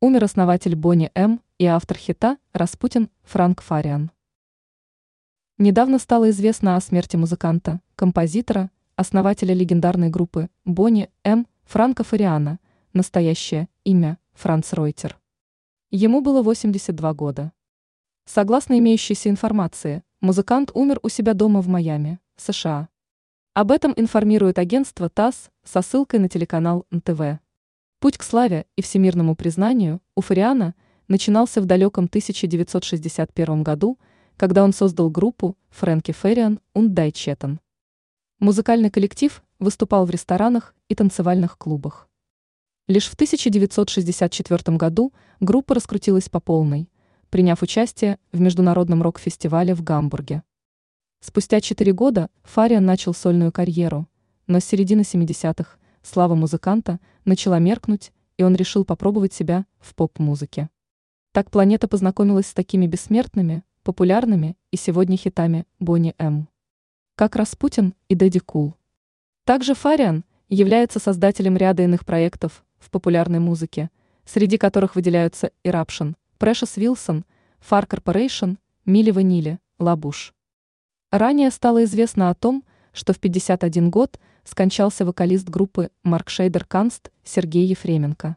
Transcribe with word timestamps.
Умер 0.00 0.22
основатель 0.22 0.76
Бонни 0.76 1.10
М. 1.16 1.42
и 1.58 1.66
автор 1.66 1.96
хита 1.96 2.38
«Распутин» 2.52 3.10
Франк 3.24 3.60
Фариан. 3.60 4.12
Недавно 5.58 5.98
стало 5.98 6.30
известно 6.30 6.76
о 6.76 6.80
смерти 6.80 7.16
музыканта, 7.16 7.80
композитора, 7.96 8.70
основателя 8.94 9.54
легендарной 9.54 10.08
группы 10.08 10.50
Бонни 10.64 11.10
М. 11.24 11.48
Франка 11.64 12.04
Фариана, 12.04 12.60
настоящее 12.92 13.68
имя 13.82 14.18
Франц 14.34 14.72
Ройтер. 14.72 15.18
Ему 15.90 16.20
было 16.20 16.42
82 16.42 17.12
года. 17.14 17.50
Согласно 18.24 18.78
имеющейся 18.78 19.30
информации, 19.30 20.04
музыкант 20.20 20.70
умер 20.74 21.00
у 21.02 21.08
себя 21.08 21.34
дома 21.34 21.60
в 21.60 21.66
Майами, 21.66 22.20
США. 22.36 22.88
Об 23.52 23.72
этом 23.72 23.94
информирует 23.96 24.60
агентство 24.60 25.08
ТАСС 25.08 25.50
со 25.64 25.82
ссылкой 25.82 26.20
на 26.20 26.28
телеканал 26.28 26.86
НТВ. 26.92 27.40
Путь 28.00 28.16
к 28.16 28.22
славе 28.22 28.66
и 28.76 28.82
всемирному 28.82 29.34
признанию 29.34 30.00
у 30.14 30.20
Фариана 30.20 30.76
начинался 31.08 31.60
в 31.60 31.66
далеком 31.66 32.04
1961 32.04 33.64
году, 33.64 33.98
когда 34.36 34.62
он 34.62 34.72
создал 34.72 35.10
группу 35.10 35.56
Фрэнки 35.70 36.12
Ферриан 36.12 36.60
und 36.76 36.94
Chetan. 36.94 37.58
Музыкальный 38.38 38.90
коллектив 38.90 39.42
выступал 39.58 40.06
в 40.06 40.10
ресторанах 40.10 40.76
и 40.88 40.94
танцевальных 40.94 41.58
клубах. 41.58 42.08
Лишь 42.86 43.08
в 43.08 43.14
1964 43.14 44.76
году 44.76 45.12
группа 45.40 45.74
раскрутилась 45.74 46.28
по 46.28 46.38
полной, 46.38 46.88
приняв 47.30 47.62
участие 47.62 48.20
в 48.30 48.38
международном 48.38 49.02
рок-фестивале 49.02 49.74
в 49.74 49.82
Гамбурге. 49.82 50.44
Спустя 51.18 51.60
четыре 51.60 51.92
года 51.92 52.30
Фариан 52.44 52.84
начал 52.84 53.12
сольную 53.12 53.50
карьеру, 53.50 54.06
но 54.46 54.60
с 54.60 54.64
середины 54.64 55.00
70-х 55.00 55.78
слава 56.08 56.34
музыканта 56.34 57.00
начала 57.26 57.58
меркнуть, 57.58 58.12
и 58.38 58.42
он 58.42 58.56
решил 58.56 58.84
попробовать 58.84 59.34
себя 59.34 59.66
в 59.78 59.94
поп-музыке. 59.94 60.70
Так 61.32 61.50
планета 61.50 61.86
познакомилась 61.86 62.46
с 62.46 62.54
такими 62.54 62.86
бессмертными, 62.86 63.62
популярными 63.82 64.56
и 64.70 64.76
сегодня 64.78 65.18
хитами 65.18 65.66
Бонни 65.78 66.14
М. 66.18 66.48
Как 67.14 67.36
Распутин 67.36 67.94
и 68.08 68.14
Дэдди 68.14 68.38
Кул. 68.38 68.74
Также 69.44 69.74
Фариан 69.74 70.24
является 70.48 70.98
создателем 70.98 71.58
ряда 71.58 71.82
иных 71.82 72.06
проектов 72.06 72.64
в 72.78 72.90
популярной 72.90 73.38
музыке, 73.38 73.90
среди 74.24 74.56
которых 74.56 74.94
выделяются 74.94 75.52
Eruption, 75.62 76.14
Precious 76.38 76.76
Wilson, 76.78 77.24
Far 77.60 77.86
Corporation, 77.86 78.56
Мили 78.86 79.10
Ванили, 79.10 79.58
Лабуш. 79.78 80.34
Ранее 81.10 81.50
стало 81.50 81.84
известно 81.84 82.30
о 82.30 82.34
том, 82.34 82.64
что 82.92 83.12
в 83.12 83.18
51 83.18 83.90
год 83.90 84.18
скончался 84.44 85.04
вокалист 85.04 85.48
группы 85.48 85.90
Марк 86.02 86.30
Шейдер 86.30 86.64
Канст 86.64 87.10
Сергей 87.24 87.66
Ефременко. 87.66 88.36